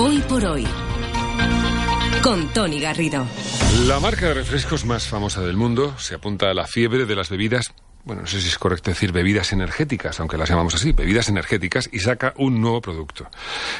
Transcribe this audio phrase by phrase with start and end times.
[0.00, 0.64] Hoy por hoy.
[2.22, 3.26] Con Tony Garrido.
[3.88, 7.30] La marca de refrescos más famosa del mundo se apunta a la fiebre de las
[7.30, 7.74] bebidas
[8.04, 11.90] bueno, no sé si es correcto decir bebidas energéticas, aunque las llamamos así, bebidas energéticas,
[11.92, 13.28] y saca un nuevo producto.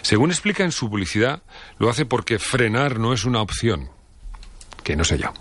[0.02, 1.40] Según explica en su publicidad,
[1.78, 3.88] lo hace porque frenar no es una opción.
[4.82, 5.32] Que no sé yo.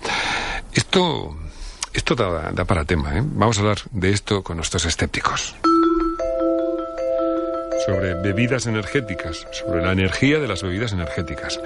[0.73, 1.37] Esto,
[1.91, 3.23] esto da, da para tema, ¿eh?
[3.25, 5.55] Vamos a hablar de esto con nuestros escépticos
[7.88, 11.57] sobre bebidas energéticas, sobre la energía de las bebidas energéticas.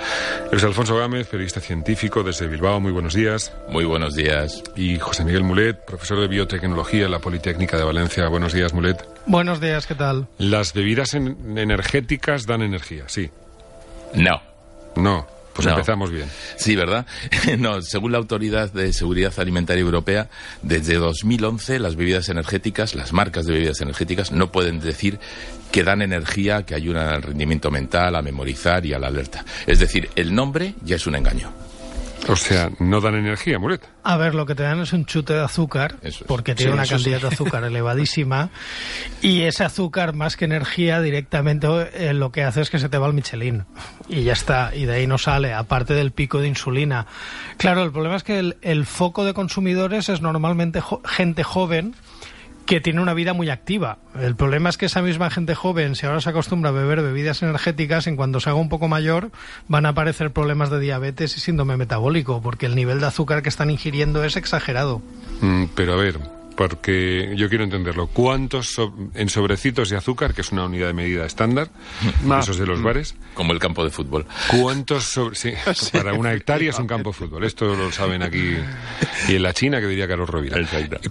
[0.51, 2.79] Es Alfonso Gámez, periodista científico desde Bilbao.
[2.79, 3.51] Muy buenos días.
[3.69, 4.61] Muy buenos días.
[4.75, 8.27] Y José Miguel Mulet, profesor de biotecnología en la Politécnica de Valencia.
[8.27, 9.03] Buenos días, Mulet.
[9.25, 10.27] Buenos días, ¿qué tal?
[10.37, 13.31] Las bebidas energéticas dan energía, sí.
[14.13, 14.41] No.
[14.95, 15.25] No.
[15.53, 16.29] Pues empezamos bien.
[16.55, 17.05] Sí, ¿verdad?
[17.59, 20.29] no, según la Autoridad de Seguridad Alimentaria Europea,
[20.61, 25.19] desde 2011 las bebidas energéticas, las marcas de bebidas energéticas, no pueden decir
[25.71, 29.45] que dan energía, que ayudan al rendimiento mental, a memorizar y a la alerta.
[29.67, 31.70] Es decir, el nombre ya es un engaño.
[32.27, 33.87] O sea, no dan energía, Muret.
[34.03, 35.95] A ver, lo que te dan es un chute de azúcar,
[36.27, 38.49] porque tiene una cantidad de azúcar elevadísima,
[39.21, 42.97] y ese azúcar, más que energía, directamente eh, lo que hace es que se te
[42.97, 43.65] va el Michelin,
[44.07, 47.07] y ya está, y de ahí no sale, aparte del pico de insulina.
[47.57, 51.95] Claro, el problema es que el, el foco de consumidores es normalmente gente joven,
[52.71, 53.97] que tiene una vida muy activa.
[54.17, 57.43] El problema es que esa misma gente joven, si ahora se acostumbra a beber bebidas
[57.43, 59.29] energéticas, en cuanto se haga un poco mayor,
[59.67, 63.49] van a aparecer problemas de diabetes y síndrome metabólico, porque el nivel de azúcar que
[63.49, 65.01] están ingiriendo es exagerado.
[65.41, 66.17] Mm, pero a ver,
[66.55, 68.07] porque yo quiero entenderlo.
[68.07, 68.75] ¿Cuántos
[69.15, 71.69] en sobrecitos de azúcar, que es una unidad de medida estándar,
[72.39, 72.83] esos de los mm.
[72.83, 73.15] bares?
[73.33, 74.25] Como el campo de fútbol.
[74.59, 75.53] ¿Cuántos sobre, sí,
[75.91, 77.43] para una hectárea es un campo de fútbol.
[77.43, 78.55] Esto lo saben aquí
[79.27, 80.57] y en la China, que diría Carlos Rovira.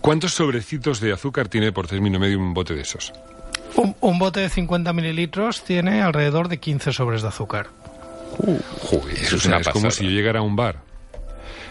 [0.00, 3.12] ¿Cuántos sobrecitos de azúcar tiene por término medio un bote de esos?
[3.76, 7.68] Un, bote de 50 mililitros tiene alrededor de 15 sobres de azúcar.
[8.38, 8.58] Uh,
[9.12, 10.89] eso es, es como si yo llegara a un bar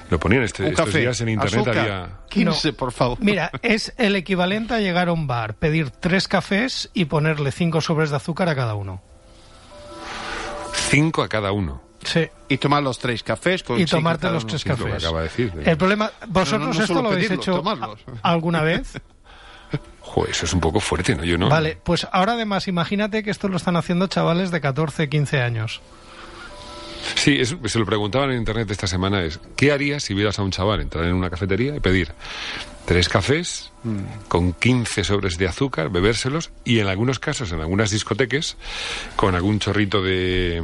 [0.10, 2.10] lo ponían este, estos días en internet había...
[2.30, 3.18] 15, por favor.
[3.22, 7.82] Mira, es el equivalente a llegar a un bar, pedir tres cafés y ponerle cinco
[7.82, 9.02] sobres de azúcar a cada uno.
[10.90, 11.82] Cinco a cada uno.
[12.04, 12.28] Sí.
[12.48, 15.04] Y tomar los tres cafés con Y tomarte los tres cafés.
[15.64, 17.64] El problema, ¿vosotros esto lo habéis hecho
[18.24, 19.00] alguna vez?
[20.02, 21.24] Joder, eso es un poco fuerte, ¿no?
[21.24, 21.50] Yo no.
[21.50, 25.82] Vale, pues ahora además imagínate que esto lo están haciendo chavales de 14, 15 años.
[27.16, 30.52] Sí, se lo preguntaban en internet esta semana, es, ¿qué harías si vieras a un
[30.52, 32.14] chaval entrar en una cafetería y pedir
[32.86, 33.72] tres cafés
[34.28, 38.58] con 15 sobres de azúcar, bebérselos y en algunos casos, en algunas discotecas,
[39.16, 40.62] con algún chorrito de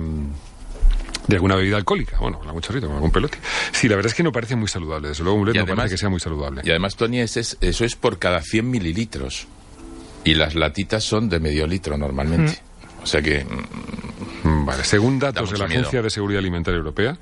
[1.27, 3.39] de alguna bebida alcohólica, bueno, con algún chorrito, con algún pelote.
[3.71, 5.97] Sí, la verdad es que no parece muy saludable, desde luego un no parece que
[5.97, 6.61] sea muy saludable.
[6.63, 9.47] Y además, Tony, eso es por cada 100 mililitros.
[10.23, 12.59] Y las latitas son de medio litro normalmente.
[13.03, 14.04] O sea que Mm,
[14.65, 17.17] vale, según datos de la Agencia de Seguridad Alimentaria Europea,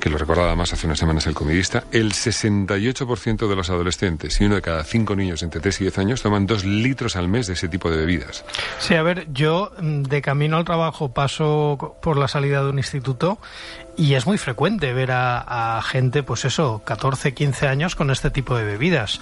[0.00, 4.44] que lo recordaba más hace unas semanas el comidista, el 68% de los adolescentes y
[4.44, 7.46] uno de cada cinco niños entre 3 y 10 años toman dos litros al mes
[7.46, 8.44] de ese tipo de bebidas.
[8.80, 12.78] Sí, a ver, yo mm, de camino al trabajo paso por la salida de un
[12.78, 13.38] instituto
[13.96, 18.30] y es muy frecuente ver a, a gente, pues eso, 14, 15 años con este
[18.30, 19.20] tipo de bebidas.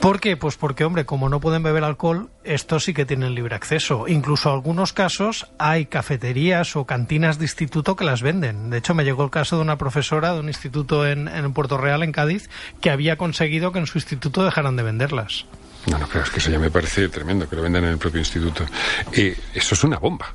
[0.00, 0.36] ¿Por qué?
[0.36, 4.06] Pues porque, hombre, como no pueden beber alcohol, estos sí que tienen libre acceso.
[4.06, 8.70] Incluso en algunos casos hay cafeterías o cantinas de instituto que las venden.
[8.70, 11.78] De hecho, me llegó el caso de una profesora de un instituto en, en Puerto
[11.78, 12.48] Real, en Cádiz,
[12.80, 15.46] que había conseguido que en su instituto dejaran de venderlas.
[15.86, 17.98] No, no, pero es que eso ya me parece tremendo, que lo vendan en el
[17.98, 18.64] propio instituto.
[19.12, 20.32] Eh, eso es una bomba.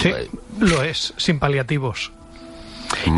[0.00, 0.12] Sí,
[0.60, 2.12] lo es, sin paliativos.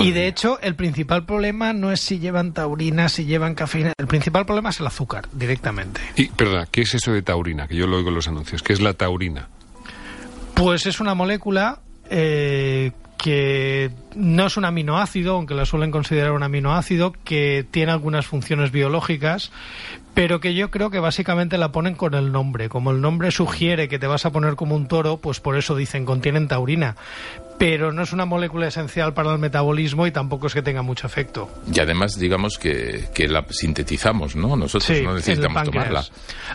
[0.00, 3.92] Y de hecho, el principal problema no es si llevan taurina, si llevan cafeína.
[3.98, 6.00] El principal problema es el azúcar, directamente.
[6.16, 7.66] Y, perdón, ¿qué es eso de taurina?
[7.66, 8.62] Que yo lo oigo en los anuncios.
[8.62, 9.48] ¿Qué es la taurina?
[10.54, 11.80] Pues es una molécula
[12.10, 18.26] eh, que no es un aminoácido, aunque la suelen considerar un aminoácido, que tiene algunas
[18.26, 19.52] funciones biológicas,
[20.14, 22.68] pero que yo creo que básicamente la ponen con el nombre.
[22.68, 25.76] Como el nombre sugiere que te vas a poner como un toro, pues por eso
[25.76, 26.96] dicen contienen taurina
[27.62, 31.06] pero no es una molécula esencial para el metabolismo y tampoco es que tenga mucho
[31.06, 31.48] efecto.
[31.72, 34.56] Y además, digamos que, la sintetizamos, ¿no?
[34.56, 36.04] Nosotros no necesitamos tomarla.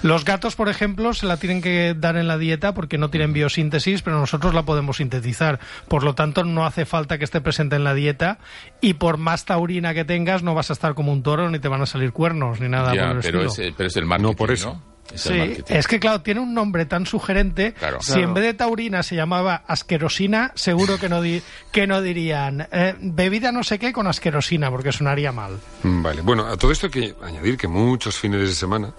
[0.03, 3.31] Los gatos, por ejemplo, se la tienen que dar en la dieta porque no tienen
[3.31, 5.61] biosíntesis, pero nosotros la podemos sintetizar.
[5.87, 8.39] Por lo tanto, no hace falta que esté presente en la dieta
[8.81, 11.69] y por más taurina que tengas, no vas a estar como un toro ni te
[11.69, 14.35] van a salir cuernos ni nada por el pero Es, pero es el marketing, No
[14.35, 14.81] por eso.
[15.15, 17.73] sí, es que claro, tiene un nombre tan sugerente.
[18.01, 21.21] Si en vez de taurina se llamaba asquerosina, seguro que no,
[21.71, 25.59] que no dirían eh, bebida no sé qué con asquerosina, porque sonaría mal.
[25.83, 28.91] Mm, vale, bueno, a todo esto hay que añadir que muchos fines de semana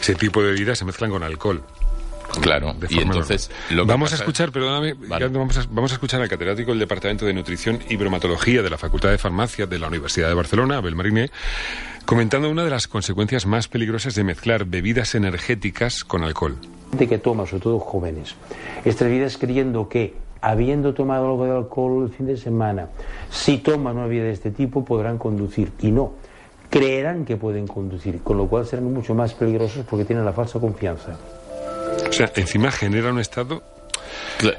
[0.00, 1.62] ese tipo de bebidas se mezclan con alcohol.
[2.40, 3.50] Claro, y entonces...
[3.84, 7.80] vamos a escuchar, perdóname, vamos, a, vamos a escuchar al catedrático del Departamento de Nutrición
[7.88, 11.30] y Bromatología de la Facultad de Farmacia de la Universidad de Barcelona, Abel Mariné,
[12.04, 16.56] comentando una de las consecuencias más peligrosas de mezclar bebidas energéticas con alcohol.
[16.92, 18.34] De que toma, sobre todo jóvenes,
[18.84, 22.88] estas bebidas creyendo que habiendo tomado algo de alcohol el fin de semana,
[23.30, 26.14] si toman una bebida de este tipo podrán conducir y no.
[26.68, 30.58] Creerán que pueden conducir, con lo cual serán mucho más peligrosos porque tienen la falsa
[30.58, 31.16] confianza.
[32.08, 33.62] O sea, encima genera un estado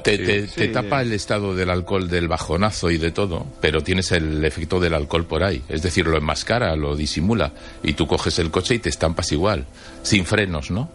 [0.02, 4.80] te, tapa el estado del alcohol del bajonazo y de todo, pero tienes el efecto
[4.80, 5.62] del alcohol por ahí.
[5.68, 7.52] Es decir, lo enmascara, lo disimula.
[7.82, 9.66] Y tú coges el coche y te estampas igual,
[10.02, 10.90] sin frenos, ¿no?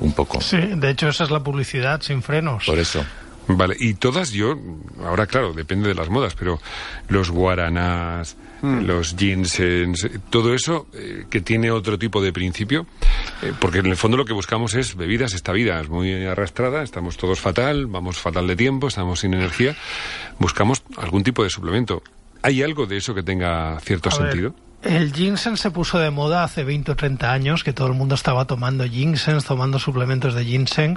[0.00, 0.40] Un poco.
[0.40, 2.64] Sí, de hecho esa es la publicidad, sin frenos.
[2.66, 3.04] Por eso.
[3.48, 4.56] Vale, y todas yo,
[5.04, 6.60] ahora claro, depende de las modas, pero
[7.08, 8.80] los guaranás, hmm.
[8.84, 9.94] los ginseng,
[10.28, 12.86] todo eso eh, que tiene otro tipo de principio,
[13.42, 16.82] eh, porque en el fondo lo que buscamos es bebidas, esta vida es muy arrastrada,
[16.82, 19.76] estamos todos fatal, vamos fatal de tiempo, estamos sin energía,
[20.38, 22.02] buscamos algún tipo de suplemento.
[22.42, 24.54] ¿Hay algo de eso que tenga cierto sentido?
[24.82, 28.14] El ginseng se puso de moda hace 20 o 30 años, que todo el mundo
[28.14, 30.94] estaba tomando ginseng, tomando suplementos de ginseng.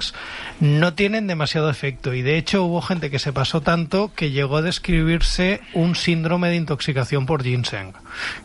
[0.60, 4.58] No tienen demasiado efecto y de hecho hubo gente que se pasó tanto que llegó
[4.58, 7.92] a describirse un síndrome de intoxicación por ginseng,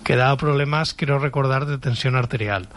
[0.03, 2.67] que daba problemas, quiero recordar, de tensión arterial.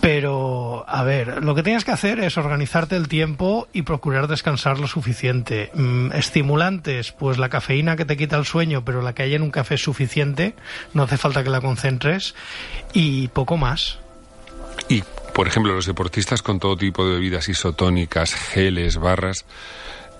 [0.00, 4.78] Pero, a ver, lo que tienes que hacer es organizarte el tiempo y procurar descansar
[4.78, 5.70] lo suficiente.
[5.74, 9.42] Mm, estimulantes, pues la cafeína que te quita el sueño, pero la que hay en
[9.42, 10.54] un café es suficiente,
[10.94, 12.34] no hace falta que la concentres,
[12.94, 13.98] y poco más.
[14.88, 15.04] Y,
[15.34, 19.44] por ejemplo, los deportistas con todo tipo de bebidas isotónicas, geles, barras,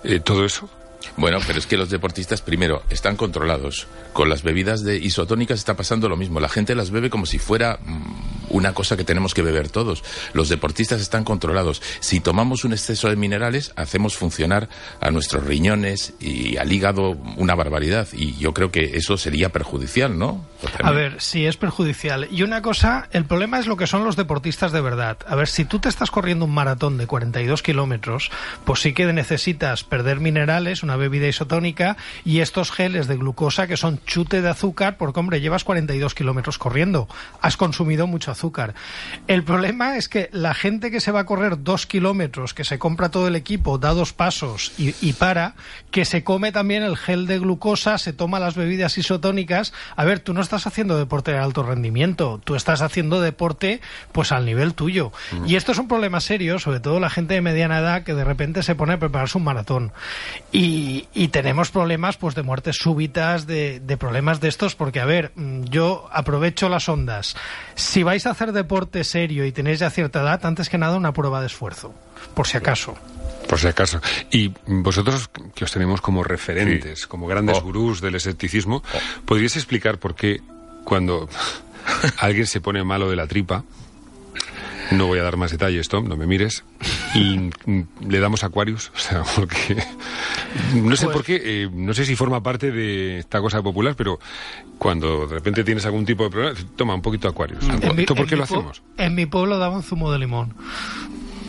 [0.04, 0.68] eh, todo eso,
[1.16, 3.86] bueno, pero es que los deportistas, primero, están controlados.
[4.12, 6.40] Con las bebidas de isotónicas está pasando lo mismo.
[6.40, 8.19] La gente las bebe como si fuera mm,
[8.50, 10.04] una cosa que tenemos que beber todos.
[10.32, 11.82] Los deportistas están controlados.
[12.00, 14.68] Si tomamos un exceso de minerales, hacemos funcionar
[15.00, 18.08] a nuestros riñones y al hígado una barbaridad.
[18.12, 20.44] Y yo creo que eso sería perjudicial, ¿no?
[20.82, 22.28] A ver, sí es perjudicial.
[22.30, 25.18] Y una cosa, el problema es lo que son los deportistas de verdad.
[25.26, 28.30] A ver, si tú te estás corriendo un maratón de 42 kilómetros,
[28.64, 33.76] pues sí que necesitas perder minerales, una bebida isotónica y estos geles de glucosa que
[33.76, 37.08] son chute de azúcar, porque hombre, llevas 42 kilómetros corriendo,
[37.40, 38.39] has consumido mucho azúcar.
[39.26, 42.78] El problema es que la gente que se va a correr dos kilómetros, que se
[42.78, 45.54] compra todo el equipo, da dos pasos y, y para,
[45.90, 49.72] que se come también el gel de glucosa, se toma las bebidas isotónicas.
[49.96, 53.80] A ver, tú no estás haciendo deporte de alto rendimiento, tú estás haciendo deporte
[54.12, 55.12] pues al nivel tuyo.
[55.32, 55.46] Mm.
[55.46, 58.24] Y esto es un problema serio, sobre todo la gente de mediana edad que de
[58.24, 59.92] repente se pone a prepararse un maratón.
[60.52, 65.04] Y, y, tenemos problemas pues de muertes súbitas, de, de, problemas de estos, porque a
[65.04, 67.36] ver, mm, yo aprovecho las ondas.
[67.74, 71.12] Si vais a hacer deporte serio y tenéis ya cierta edad, antes que nada una
[71.12, 71.94] prueba de esfuerzo,
[72.34, 72.96] por si acaso.
[73.48, 74.00] Por si acaso.
[74.30, 77.62] Y vosotros, que os tenemos como referentes, como grandes oh.
[77.62, 78.98] gurús del escepticismo, oh.
[79.24, 80.40] ¿podríais explicar por qué
[80.84, 81.28] cuando
[82.18, 83.64] alguien se pone malo de la tripa,
[84.90, 86.64] no voy a dar más detalles, Tom, no me mires.
[87.14, 87.50] Y
[88.06, 89.82] le damos Aquarius, o sea, porque
[90.74, 94.18] no sé por qué, eh, no sé si forma parte de esta cosa popular, pero
[94.78, 97.64] cuando de repente tienes algún tipo de problema, toma un poquito Aquarius.
[98.06, 98.82] ¿Por qué lo hacemos?
[98.96, 100.54] En mi pueblo daban zumo de limón.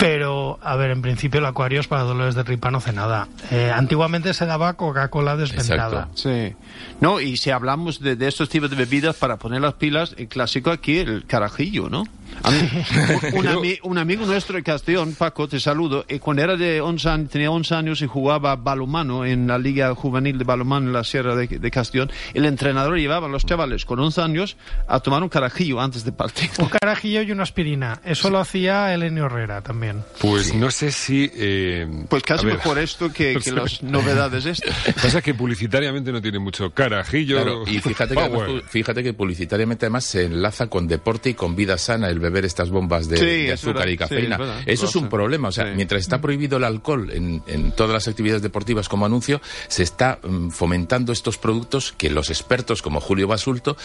[0.02, 3.28] Pero, a ver, en principio el Aquarius para dolores de tripa no hace nada.
[3.52, 6.10] Eh, antiguamente se daba Coca-Cola desventada.
[6.16, 6.56] Sí.
[7.02, 10.28] No, y si hablamos de, de, estos tipos de bebidas para poner las pilas, el
[10.28, 12.06] clásico aquí, el carajillo, ¿no?
[13.84, 17.52] un, amigo nuestro de Castellón, Paco, te saludo, y cuando era de 11 años, tenía
[17.52, 21.72] 11 años y jugaba balomano en la Liga Juvenil de Balomano en la Sierra de,
[21.72, 24.58] Castellón, el entrenador llevaba a los chavales con 11 años
[24.88, 26.50] a tomar un carajillo antes de partir.
[26.58, 28.02] Un carajillo y una aspirina.
[28.04, 30.04] Eso lo hacía Elenio Herrera también.
[30.20, 31.32] Pues no sé si...
[31.34, 34.76] Eh, pues casi mejor esto que, las novedades estas.
[35.02, 37.66] Pasa que publicitariamente no tiene mucho carajillo.
[37.68, 42.10] y fíjate que, fíjate que publicitariamente además se enlaza con deporte y con vida sana.
[42.10, 44.64] El beber estas bombas de, azúcar y cafeína.
[44.66, 45.50] Eso es un problema.
[45.50, 49.84] O sea, mientras está prohibido el alcohol en, todas las actividades deportivas como anuncio, se
[49.84, 53.76] está mm, fomentando estos productos que los expertos como Julio Basulto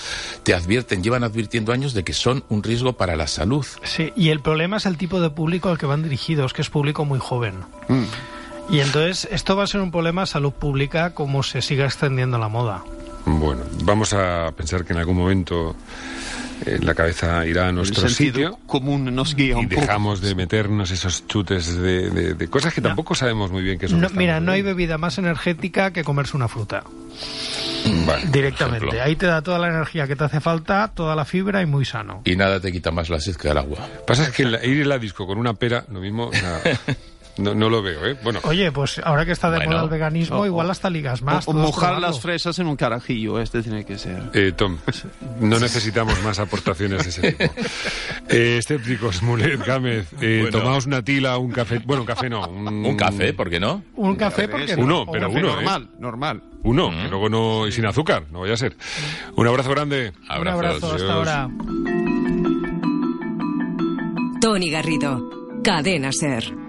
[0.43, 3.67] te advierten, llevan advirtiendo años de que son un riesgo para la salud.
[3.83, 6.71] Sí, y el problema es el tipo de público al que van dirigidos, que es
[6.71, 7.55] público muy joven.
[7.89, 8.05] Mm.
[8.69, 12.39] Y entonces esto va a ser un problema de salud pública como se siga extendiendo
[12.39, 12.83] la moda.
[13.25, 15.75] Bueno, vamos a pensar que en algún momento
[16.65, 21.77] la cabeza irá a nuestro sitio común nos guía y dejamos de meternos esos chutes
[21.77, 24.07] de, cosas que tampoco sabemos muy bien qué son.
[24.15, 26.85] mira, no hay bebida más energética que comerse una fruta.
[28.33, 29.01] Directamente.
[29.01, 31.85] Ahí te da toda la energía que te hace falta, toda la fibra y muy
[31.85, 32.23] sano.
[32.25, 33.79] Y nada te quita más la sed que el agua.
[34.07, 36.31] Pasa es que ir a la disco con una pera, lo mismo...
[37.39, 38.17] No, no lo veo, ¿eh?
[38.23, 38.41] Bueno.
[38.45, 41.47] Oye, pues ahora que está de moda el veganismo, igual hasta ligas más.
[41.47, 44.23] O, mojar las fresas en un carajillo, este tiene que ser.
[44.33, 44.79] Eh, Tom,
[45.41, 47.55] no necesitamos más aportaciones de ese tipo.
[48.29, 51.79] Eh, escépticos, Mulet, Gámez, eh, tomaos una tila, un café.
[51.79, 52.49] Bueno, un café no.
[52.49, 53.85] Un, café, ¿por qué no?
[53.95, 54.83] Un café, ¿por qué no?
[54.83, 55.55] Uno, pero uno.
[55.55, 56.43] Normal, normal.
[56.65, 57.69] Uno, que luego no.
[57.69, 58.77] y sin azúcar, no vaya a ser.
[59.37, 60.13] Un abrazo grande.
[60.29, 61.49] Un abrazo, hasta ahora.
[64.41, 65.31] Tony Garrido,
[65.63, 66.66] Cadena Ser.